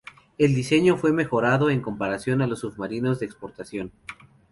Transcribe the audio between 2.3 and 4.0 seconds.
a los submarinos de exportación.